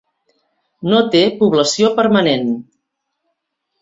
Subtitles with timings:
[0.93, 2.51] No té població permanent.